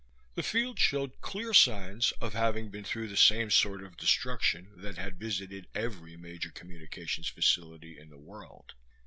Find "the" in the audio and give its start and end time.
0.33-0.41, 3.07-3.15, 8.09-8.17